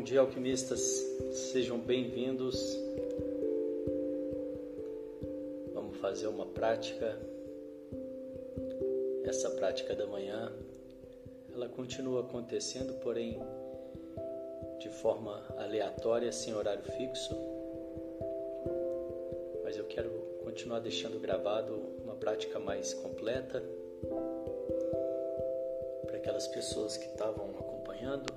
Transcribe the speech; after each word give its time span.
Bom 0.00 0.04
dia, 0.04 0.20
alquimistas. 0.20 0.80
Sejam 1.30 1.78
bem-vindos. 1.78 2.74
Vamos 5.74 5.98
fazer 5.98 6.26
uma 6.26 6.46
prática. 6.46 7.20
Essa 9.24 9.50
prática 9.50 9.94
da 9.94 10.06
manhã, 10.06 10.50
ela 11.52 11.68
continua 11.68 12.22
acontecendo, 12.22 12.94
porém 13.02 13.42
de 14.78 14.88
forma 14.88 15.44
aleatória, 15.58 16.32
sem 16.32 16.54
horário 16.54 16.82
fixo. 16.82 17.36
Mas 19.62 19.76
eu 19.76 19.84
quero 19.84 20.08
continuar 20.42 20.78
deixando 20.78 21.20
gravado 21.20 21.74
uma 22.02 22.14
prática 22.14 22.58
mais 22.58 22.94
completa 22.94 23.62
para 26.06 26.16
aquelas 26.16 26.48
pessoas 26.48 26.96
que 26.96 27.04
estavam 27.04 27.50
acompanhando 27.50 28.32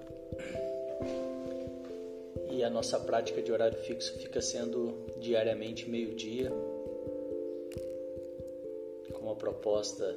e 2.54 2.64
a 2.64 2.70
nossa 2.70 3.00
prática 3.00 3.42
de 3.42 3.52
horário 3.52 3.78
fixo 3.80 4.14
fica 4.20 4.40
sendo 4.40 4.94
diariamente 5.20 5.90
meio-dia, 5.90 6.52
com 9.12 9.22
uma 9.22 9.36
proposta 9.36 10.16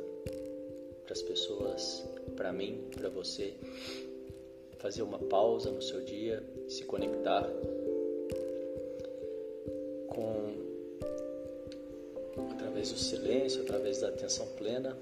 para 1.05 1.15
as 1.15 1.23
pessoas, 1.23 2.05
para 2.37 2.53
mim, 2.53 2.85
para 2.95 3.09
você, 3.09 3.55
fazer 4.79 5.01
uma 5.01 5.19
pausa 5.19 5.71
no 5.71 5.81
seu 5.81 6.03
dia, 6.03 6.43
se 6.69 6.85
conectar 6.85 7.49
com 10.09 10.55
através 12.53 12.93
do 12.93 12.99
silêncio, 12.99 13.63
através 13.63 14.01
da 14.01 14.09
atenção 14.09 14.47
plena. 14.59 14.95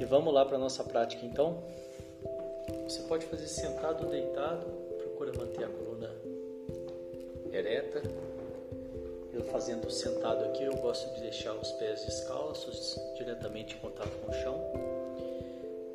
E 0.00 0.04
vamos 0.06 0.32
lá 0.32 0.46
para 0.46 0.56
nossa 0.56 0.82
prática 0.82 1.26
então. 1.26 1.62
Você 2.88 3.02
pode 3.02 3.26
fazer 3.26 3.46
sentado 3.46 4.04
ou 4.06 4.10
deitado, 4.10 4.64
procura 4.96 5.30
manter 5.36 5.62
a 5.62 5.68
coluna 5.68 6.10
ereta. 7.52 8.00
Eu 9.30 9.44
fazendo 9.44 9.90
sentado 9.90 10.42
aqui, 10.46 10.64
eu 10.64 10.74
gosto 10.76 11.14
de 11.14 11.20
deixar 11.20 11.52
os 11.52 11.70
pés 11.72 12.02
descalços, 12.06 12.98
diretamente 13.14 13.76
em 13.76 13.78
contato 13.80 14.10
com 14.24 14.30
o 14.30 14.34
chão. 14.34 14.58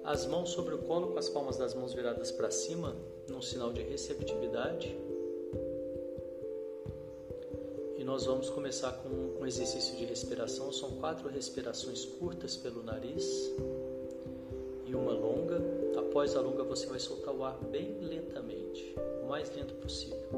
As 0.03 0.27
mãos 0.27 0.51
sobre 0.51 0.75
o 0.75 0.83
colo, 0.83 1.13
com 1.13 1.17
as 1.17 1.27
palmas 1.29 1.57
das 1.57 1.73
mãos 1.73 1.95
viradas 1.95 2.31
para 2.31 2.51
cima, 2.51 2.95
num 3.27 3.41
sinal 3.41 3.73
de 3.73 3.81
receptividade. 3.81 4.95
E 7.97 8.03
nós 8.03 8.25
vamos 8.27 8.51
começar 8.51 8.91
com 9.01 9.09
um 9.41 9.47
exercício 9.47 9.95
de 9.95 10.05
respiração. 10.05 10.71
São 10.71 10.91
quatro 10.97 11.27
respirações 11.27 12.05
curtas 12.05 12.55
pelo 12.55 12.83
nariz 12.83 13.51
e 14.85 14.93
uma 14.93 15.11
longa. 15.11 15.82
Após 16.13 16.35
a 16.35 16.41
longa, 16.41 16.63
você 16.63 16.85
vai 16.85 16.99
soltar 16.99 17.33
o 17.33 17.43
ar 17.43 17.57
bem 17.71 17.97
lentamente, 17.99 18.95
o 19.23 19.27
mais 19.27 19.51
lento 19.55 19.73
possível. 19.73 20.29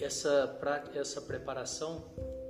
Essa, 0.00 0.56
essa 0.94 1.20
preparação, 1.20 2.04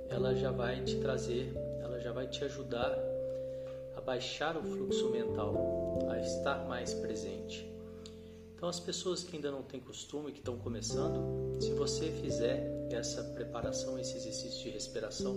ela 0.07 0.35
já 0.35 0.51
vai 0.51 0.83
te 0.83 0.99
trazer, 0.99 1.51
ela 1.81 1.99
já 1.99 2.11
vai 2.11 2.27
te 2.27 2.43
ajudar 2.43 2.95
a 3.95 4.01
baixar 4.01 4.55
o 4.55 4.61
fluxo 4.61 5.09
mental, 5.09 5.97
a 6.11 6.19
estar 6.19 6.63
mais 6.67 6.93
presente. 6.93 7.67
Então, 8.55 8.69
as 8.69 8.79
pessoas 8.79 9.23
que 9.23 9.37
ainda 9.37 9.49
não 9.49 9.63
têm 9.63 9.79
costume, 9.79 10.31
que 10.31 10.41
estão 10.41 10.59
começando, 10.59 11.59
se 11.59 11.73
você 11.73 12.11
fizer 12.11 12.87
essa 12.91 13.23
preparação, 13.23 13.97
esse 13.97 14.15
exercício 14.15 14.61
de 14.65 14.69
respiração, 14.69 15.35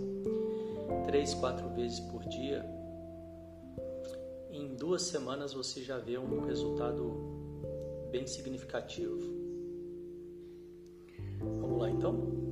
três, 1.06 1.32
quatro 1.32 1.66
vezes 1.70 2.00
por 2.00 2.22
dia, 2.24 2.83
duas 4.84 5.00
semanas 5.00 5.54
você 5.54 5.82
já 5.82 5.96
vê 5.96 6.18
um 6.18 6.44
resultado 6.44 7.10
bem 8.10 8.26
significativo. 8.26 9.18
Vamos 11.40 11.78
lá 11.80 11.90
então? 11.90 12.43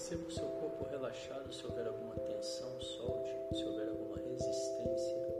Perceba 0.00 0.24
que 0.24 0.32
seu 0.32 0.48
corpo 0.48 0.88
relaxado 0.88 1.52
se 1.52 1.66
houver 1.66 1.86
alguma 1.86 2.14
tensão, 2.14 2.80
solte, 2.80 3.36
se 3.52 3.62
houver 3.66 3.86
alguma 3.86 4.16
resistência. 4.16 5.39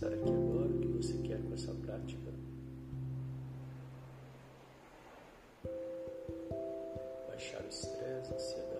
estar 0.00 0.14
aqui 0.14 0.30
agora, 0.30 0.70
o 0.70 0.78
que 0.78 0.88
você 0.88 1.12
quer 1.18 1.42
com 1.42 1.52
essa 1.52 1.74
prática. 1.74 2.32
Baixar 7.28 7.62
o 7.62 7.68
estresse, 7.68 8.32
a 8.32 8.34
ansiedade. 8.34 8.79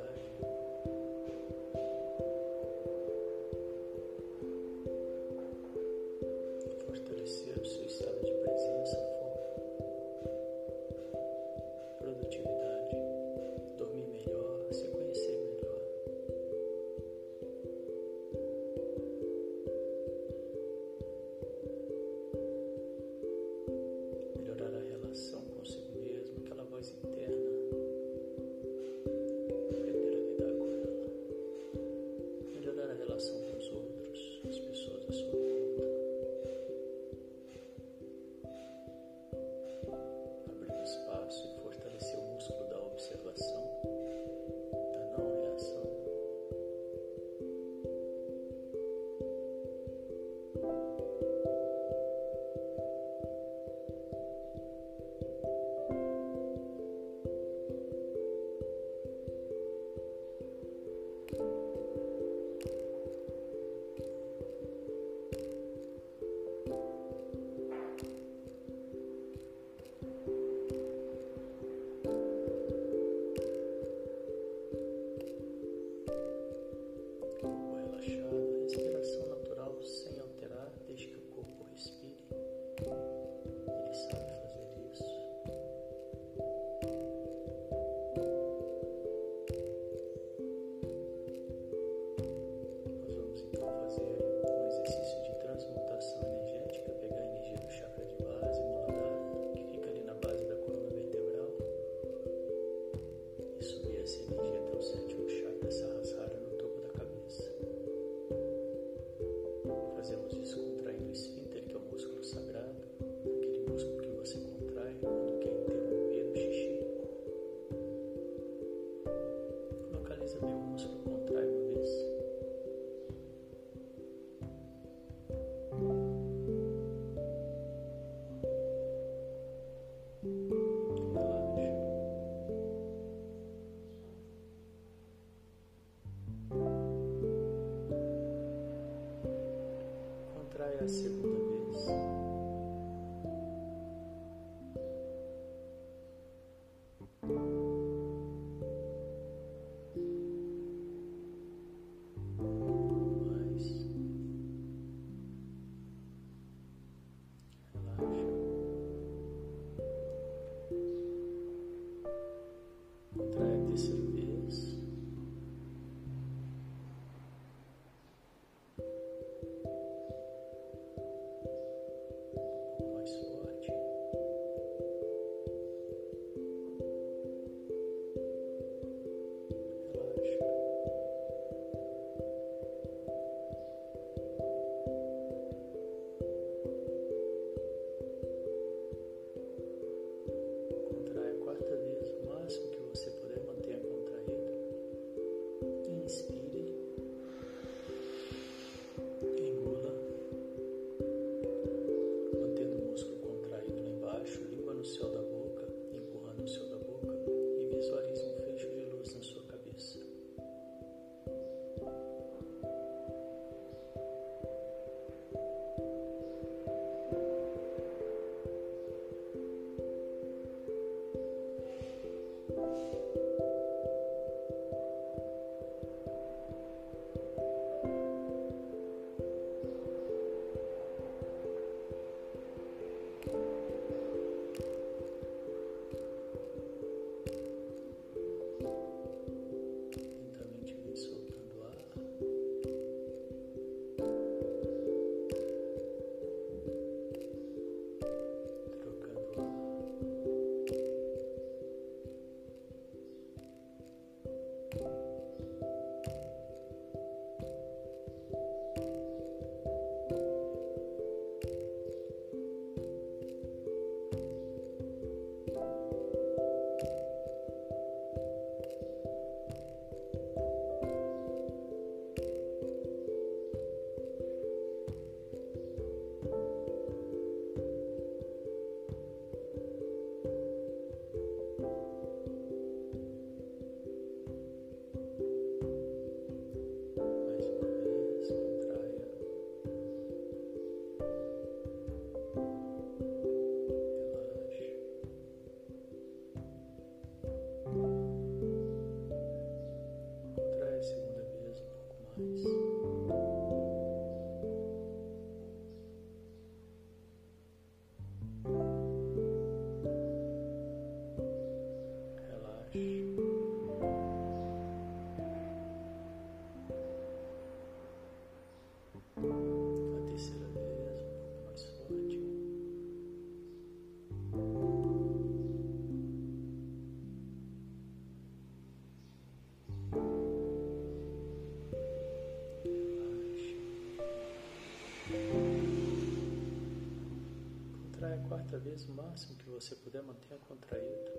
Quarta 338.28 338.59
vez, 338.59 338.88
o 338.88 338.92
máximo 338.92 339.37
que 339.37 339.49
você 339.50 339.75
puder, 339.76 340.02
mantenha 340.02 340.38
contraído. 340.40 341.12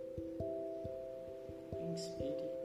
Inspire. 1.91 2.60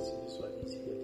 see 0.00 0.12
this 0.24 0.38
one. 0.40 0.97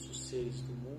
Se 0.00 0.08
possível, 0.08 0.44
resuma 0.44 0.68
em 0.72 0.86
uma 0.86 0.93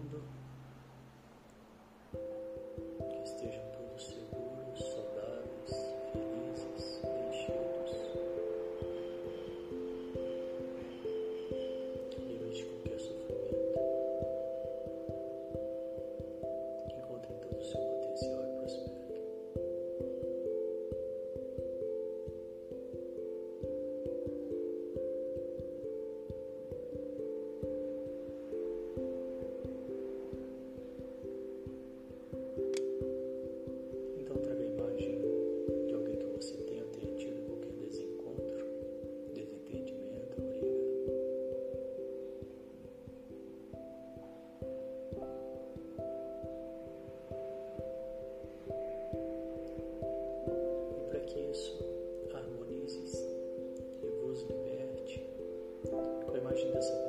watching 56.56 56.72
this 56.72 57.05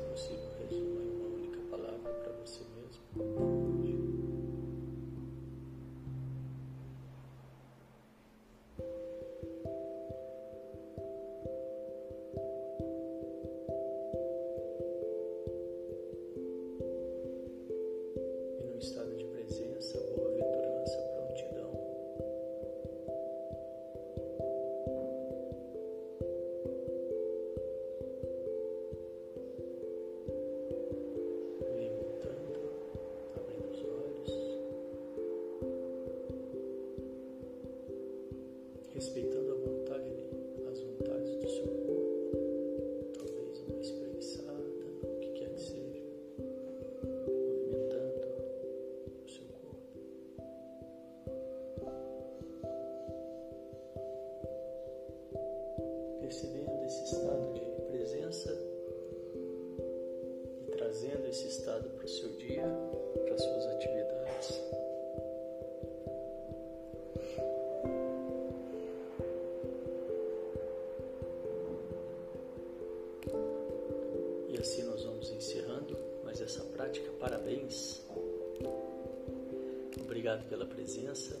para 0.00 0.16
você 0.16 0.45
trazendo 60.96 61.26
esse 61.28 61.46
estado 61.48 61.90
para 61.90 62.06
o 62.06 62.08
seu 62.08 62.30
dia, 62.36 62.64
para 63.24 63.34
as 63.34 63.42
suas 63.42 63.66
atividades. 63.66 64.62
E 74.48 74.58
assim 74.58 74.84
nós 74.84 75.04
vamos 75.04 75.30
encerrando 75.30 75.98
mais 76.24 76.40
essa 76.40 76.64
prática. 76.64 77.12
Parabéns. 77.20 78.02
Obrigado 80.00 80.48
pela 80.48 80.64
presença. 80.64 81.38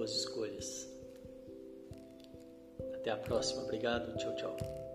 Boas 0.00 0.12
escolhas. 0.12 0.88
Até 2.94 3.10
a 3.10 3.18
próxima. 3.18 3.64
Obrigado. 3.64 4.16
Tchau, 4.16 4.34
tchau. 4.34 4.89